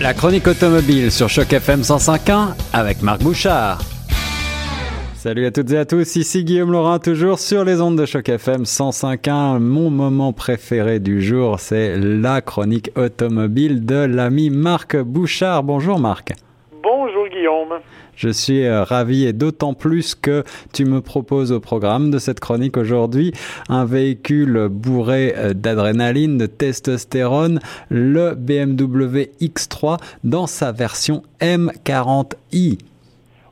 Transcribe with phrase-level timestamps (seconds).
[0.00, 3.82] La chronique automobile sur Choc FM 105.1 avec Marc Bouchard.
[5.14, 8.30] Salut à toutes et à tous, ici Guillaume Laurent, toujours sur les ondes de Choc
[8.30, 9.58] FM 105.1.
[9.58, 15.64] Mon moment préféré du jour, c'est la chronique automobile de l'ami Marc Bouchard.
[15.64, 16.32] Bonjour Marc.
[17.70, 17.82] Guillaume.
[18.16, 20.42] Je suis euh, ravi et d'autant plus que
[20.74, 23.32] tu me proposes au programme de cette chronique aujourd'hui
[23.68, 32.78] un véhicule bourré euh, d'adrénaline, de testostérone, le BMW X3 dans sa version M40i.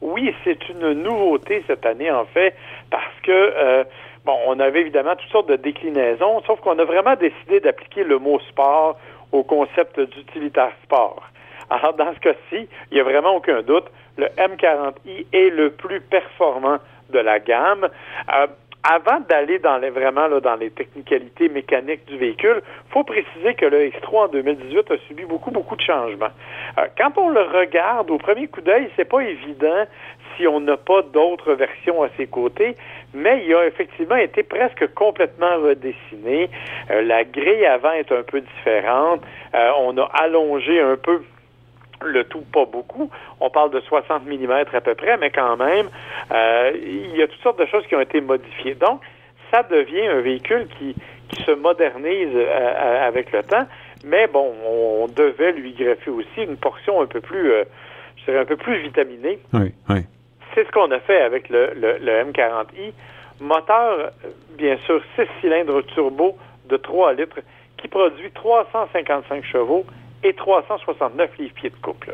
[0.00, 2.54] Oui, c'est une nouveauté cette année en fait
[2.90, 3.84] parce que euh,
[4.24, 8.18] bon, on avait évidemment toutes sortes de déclinaisons, sauf qu'on a vraiment décidé d'appliquer le
[8.18, 8.98] mot sport
[9.32, 11.22] au concept d'utilitaire sport.
[11.70, 13.86] Alors dans ce cas-ci, il n'y a vraiment aucun doute,
[14.16, 16.78] le M40i est le plus performant
[17.10, 17.88] de la gamme.
[18.32, 18.46] Euh,
[18.86, 22.60] avant d'aller dans les, vraiment là, dans les technicalités mécaniques du véhicule,
[22.90, 26.28] faut préciser que le X3 en 2018 a subi beaucoup, beaucoup de changements.
[26.78, 29.86] Euh, quand on le regarde au premier coup d'œil, c'est pas évident
[30.36, 32.76] si on n'a pas d'autres versions à ses côtés,
[33.14, 36.50] mais il a effectivement été presque complètement redessiné.
[36.90, 39.22] Euh, la grille avant est un peu différente.
[39.78, 41.22] on a allongé un peu
[42.04, 43.10] le tout pas beaucoup.
[43.40, 45.88] On parle de 60 mm à peu près, mais quand même,
[46.32, 48.74] euh, il y a toutes sortes de choses qui ont été modifiées.
[48.74, 49.00] Donc,
[49.52, 50.94] ça devient un véhicule qui,
[51.28, 53.66] qui se modernise euh, euh, avec le temps,
[54.04, 57.52] mais bon, on devait lui greffer aussi une portion un peu plus,
[58.16, 59.38] je dirais, un peu plus vitaminée.
[59.52, 60.00] Oui, oui.
[60.54, 62.92] C'est ce qu'on a fait avec le, le, le M40i.
[63.40, 64.10] Moteur,
[64.56, 66.36] bien sûr, 6 cylindres turbo
[66.68, 67.40] de 3 litres
[67.84, 69.84] qui produit 355 chevaux
[70.24, 72.12] et 369 livres-pieds de couple.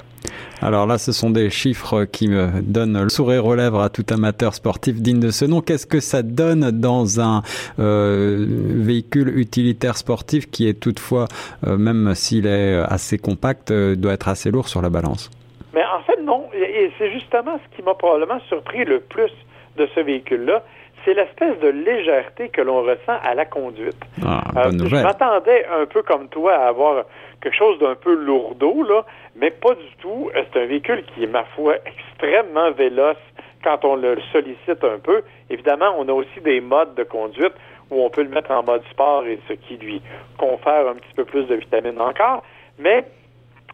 [0.60, 4.04] Alors là, ce sont des chiffres qui me donnent le sourire aux lèvres à tout
[4.10, 5.60] amateur sportif digne de ce nom.
[5.60, 7.42] Qu'est-ce que ça donne dans un
[7.78, 11.26] euh, véhicule utilitaire sportif qui est toutefois,
[11.66, 15.30] euh, même s'il est assez compact, euh, doit être assez lourd sur la balance?
[15.72, 16.48] Mais en fait, non.
[16.52, 19.30] Et c'est justement ce qui m'a probablement surpris le plus
[19.76, 20.64] de ce véhicule-là
[21.04, 23.96] c'est l'espèce de légèreté que l'on ressent à la conduite.
[24.24, 27.04] Ah, bonne je m'attendais un peu comme toi à avoir
[27.40, 29.04] quelque chose d'un peu lourdeau, là,
[29.36, 30.30] mais pas du tout.
[30.34, 33.16] Euh, c'est un véhicule qui est, ma foi, extrêmement véloce
[33.64, 35.22] quand on le sollicite un peu.
[35.48, 37.54] Évidemment, on a aussi des modes de conduite
[37.90, 40.00] où on peut le mettre en mode sport et ce qui lui
[40.38, 42.42] confère un petit peu plus de vitamine encore.
[42.78, 43.04] Mais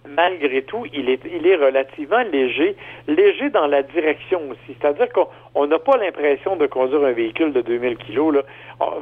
[0.09, 2.77] malgré tout, il est, il est relativement léger,
[3.09, 4.77] léger dans la direction aussi.
[4.81, 8.35] C'est-à-dire qu'on n'a pas l'impression de conduire un véhicule de 2000 kilos.
[8.35, 8.43] Là.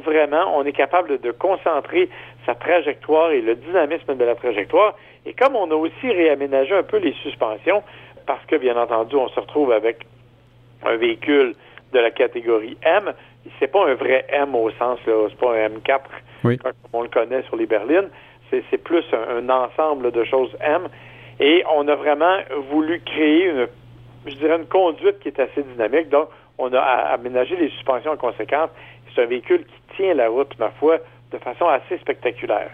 [0.03, 2.09] vraiment, on est capable de concentrer
[2.45, 4.95] sa trajectoire et le dynamisme de la trajectoire.
[5.25, 7.83] Et comme on a aussi réaménagé un peu les suspensions,
[8.25, 10.05] parce que, bien entendu, on se retrouve avec
[10.83, 11.55] un véhicule
[11.93, 13.13] de la catégorie M,
[13.59, 16.01] c'est pas un vrai M au sens, là, c'est pas un M4
[16.53, 18.09] comme on le connaît sur les berlines,
[18.49, 20.87] c'est plus un, ensemble de choses M.
[21.39, 22.37] Et on a vraiment
[22.69, 23.67] voulu créer une,
[24.25, 26.09] je dirais, une conduite qui est assez dynamique.
[26.09, 28.69] Donc, on a aménagé les suspensions en conséquence.
[29.13, 30.99] C'est un véhicule qui tient la route, ma foi,
[31.31, 32.71] de façon assez spectaculaire.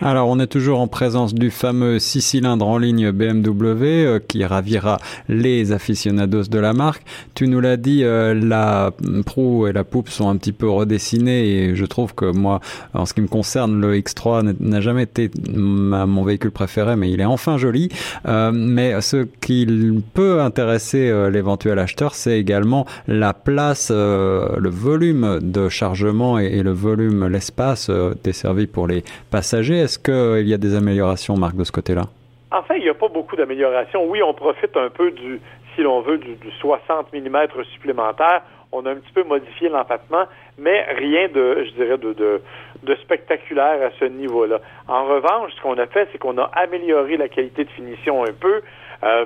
[0.00, 4.44] Alors, on est toujours en présence du fameux six cylindres en ligne BMW euh, qui
[4.44, 4.98] ravira
[5.28, 7.02] les aficionados de la marque.
[7.34, 8.92] Tu nous l'as dit, euh, la
[9.26, 12.60] proue et la poupe sont un petit peu redessinées et je trouve que moi,
[12.94, 17.20] en ce qui me concerne, le X3 n'a jamais été mon véhicule préféré, mais il
[17.20, 17.88] est enfin joli.
[18.26, 19.66] Euh, mais ce qui
[20.14, 27.26] peut intéresser l'éventuel acheteur, c'est également la place, le volume de chargement et le volume,
[27.26, 27.90] l'espace
[28.22, 29.57] desservi pour les passagers.
[29.58, 32.02] Est-ce qu'il y a des améliorations, Marc, de ce côté-là?
[32.50, 34.04] En fait, il n'y a pas beaucoup d'améliorations.
[34.08, 35.40] Oui, on profite un peu du,
[35.74, 38.42] si l'on veut, du, 60 mm supplémentaire.
[38.72, 40.24] On a un petit peu modifié l'empattement,
[40.58, 44.60] mais rien de, je dirais, de, spectaculaire à ce niveau-là.
[44.88, 48.32] En revanche, ce qu'on a fait, c'est qu'on a amélioré la qualité de finition un
[48.32, 48.60] peu.
[49.04, 49.24] Euh,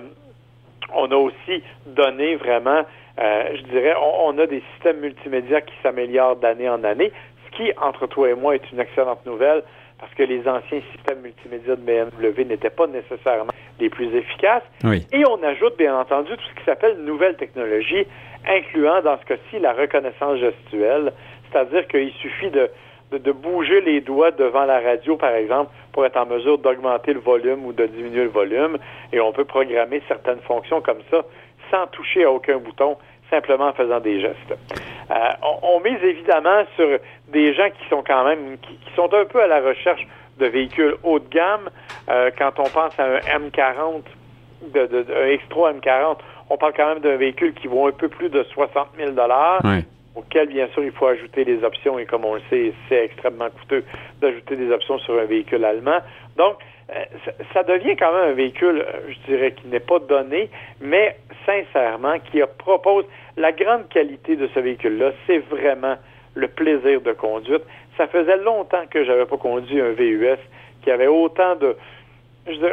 [0.94, 2.82] on a aussi donné vraiment,
[3.18, 7.12] euh, je dirais, on, a des systèmes multimédia qui s'améliorent d'année en année,
[7.46, 9.62] ce qui, entre toi et moi, est une excellente nouvelle
[10.02, 14.64] parce que les anciens systèmes multimédia de BMW n'étaient pas nécessairement les plus efficaces.
[15.12, 18.04] Et on ajoute, bien entendu, tout ce qui s'appelle nouvelle technologie,
[18.44, 21.12] incluant, dans ce cas-ci, la reconnaissance gestuelle,
[21.48, 22.68] c'est-à-dire qu'il suffit de,
[23.12, 27.20] de, bouger les doigts devant la radio, par exemple, pour être en mesure d'augmenter le
[27.20, 28.78] volume ou de diminuer le volume,
[29.12, 31.24] et on peut programmer certaines fonctions comme ça
[31.70, 32.96] sans toucher à aucun bouton,
[33.30, 34.58] simplement en faisant des gestes.
[35.10, 35.14] Euh,
[35.62, 39.46] on, mise évidemment sur des gens qui sont quand même, qui, sont un peu à
[39.46, 40.06] la recherche
[40.38, 41.68] de véhicules haut de gamme.
[42.08, 44.02] Euh, quand on pense à un M40,
[44.72, 46.18] de, un X3 M40,
[46.50, 49.10] on parle quand même d'un véhicule qui vaut un peu plus de 60 000
[49.64, 49.84] oui.
[50.14, 53.48] Auquel, bien sûr, il faut ajouter des options, et comme on le sait, c'est extrêmement
[53.50, 53.84] coûteux
[54.20, 55.98] d'ajouter des options sur un véhicule allemand.
[56.36, 56.56] Donc,
[56.90, 57.04] euh,
[57.54, 60.50] ça devient quand même un véhicule, euh, je dirais, qui n'est pas donné,
[60.80, 61.16] mais
[61.46, 63.04] sincèrement, qui propose
[63.36, 65.96] la grande qualité de ce véhicule-là, c'est vraiment
[66.34, 67.62] le plaisir de conduite.
[67.96, 70.38] Ça faisait longtemps que j'avais pas conduit un VUS
[70.82, 71.76] qui avait autant de,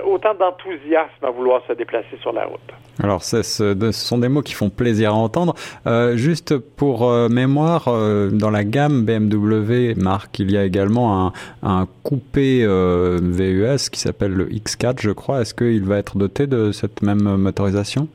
[0.05, 2.59] autant d'enthousiasme à vouloir se déplacer sur la route.
[3.01, 5.53] Alors, ce, ce, sont des mots qui font plaisir à entendre.
[5.87, 11.27] Euh, juste pour euh, mémoire, euh, dans la gamme BMW, Marc, il y a également
[11.27, 11.33] un,
[11.63, 15.41] un coupé VUS qui s'appelle le X4, je crois.
[15.41, 18.07] Est-ce qu'il va être doté de cette même motorisation?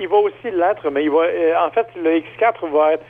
[0.00, 1.22] Il va aussi l'être, mais il va,
[1.64, 3.04] en fait, le X4 va être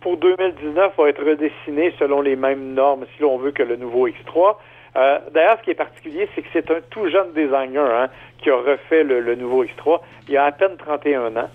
[0.00, 4.08] pour 2019 va être redessiné selon les mêmes normes, si l'on veut, que le nouveau
[4.08, 4.56] X3.
[4.96, 8.08] Euh, D'ailleurs, ce qui est particulier, c'est que c'est un tout jeune designer hein,
[8.38, 10.00] qui a refait le, le, nouveau X3.
[10.28, 11.50] Il a à peine 31 ans.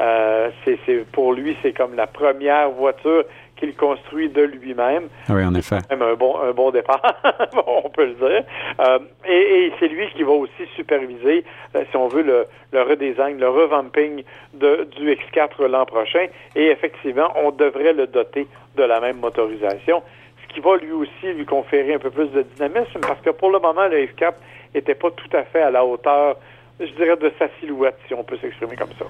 [0.00, 3.24] Euh, c'est pour lui, c'est comme la première voiture
[3.58, 5.08] qu'il construit de lui-même.
[5.28, 5.78] Ah oui, en effet.
[5.90, 7.02] Même un bon, un bon départ,
[7.66, 8.44] on peut le dire.
[8.80, 11.44] Euh, et, et c'est lui qui va aussi superviser,
[11.74, 14.22] euh, si on veut, le, le redesign, le revamping
[14.54, 16.26] de, du X4 l'an prochain.
[16.54, 18.46] Et effectivement, on devrait le doter
[18.76, 20.02] de la même motorisation
[20.48, 23.58] qui va lui aussi lui conférer un peu plus de dynamisme parce que pour le
[23.58, 24.32] moment, le F4
[24.74, 26.36] n'était pas tout à fait à la hauteur,
[26.80, 29.06] je dirais, de sa silhouette, si on peut s'exprimer comme ça.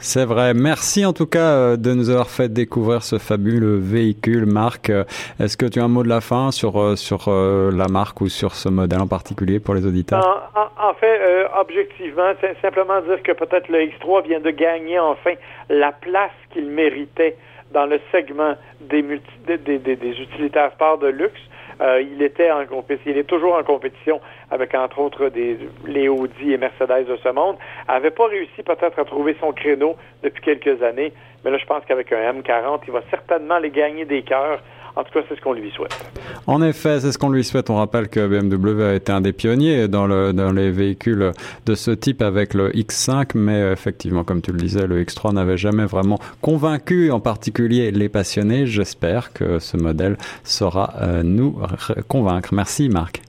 [0.00, 0.54] C'est vrai.
[0.54, 4.90] Merci en tout cas euh, de nous avoir fait découvrir ce fabuleux véhicule, Marc.
[4.90, 5.04] Euh,
[5.40, 8.28] est-ce que tu as un mot de la fin sur, euh, sur la marque ou
[8.28, 10.52] sur ce modèle en particulier pour les auditeurs?
[10.80, 15.32] En, fait, euh, objectivement, c'est simplement dire que peut-être le X3 vient de gagner enfin
[15.68, 17.36] la place qu'il méritait
[17.72, 21.40] dans le segment des, multi, des, des, des, utilitaires sport de luxe.
[21.80, 24.20] Euh, il était en compétition, il est toujours en compétition
[24.50, 27.56] avec entre autres des les Audi et Mercedes de ce monde.
[27.86, 31.12] Avait pas réussi peut-être à trouver son créneau depuis quelques années,
[31.44, 34.60] mais là je pense qu'avec un M40, il va certainement les gagner des cœurs
[34.98, 35.96] en tout cas, c'est ce qu'on lui souhaite.
[36.48, 37.70] En effet, c'est ce qu'on lui souhaite.
[37.70, 41.32] On rappelle que BMW a été un des pionniers dans, le, dans les véhicules
[41.66, 45.56] de ce type avec le X5, mais effectivement, comme tu le disais, le X3 n'avait
[45.56, 48.66] jamais vraiment convaincu, en particulier les passionnés.
[48.66, 51.60] J'espère que ce modèle saura euh, nous
[52.08, 52.52] convaincre.
[52.52, 53.22] Merci, Marc.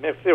[0.00, 0.30] Merci.